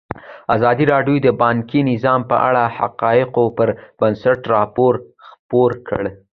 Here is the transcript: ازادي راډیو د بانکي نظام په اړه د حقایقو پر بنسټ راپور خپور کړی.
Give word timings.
ازادي 0.55 0.85
راډیو 0.93 1.17
د 1.23 1.27
بانکي 1.41 1.79
نظام 1.91 2.21
په 2.29 2.35
اړه 2.47 2.63
د 2.67 2.73
حقایقو 2.77 3.45
پر 3.57 3.67
بنسټ 3.99 4.39
راپور 4.53 4.93
خپور 5.25 5.71
کړی. 5.87 6.11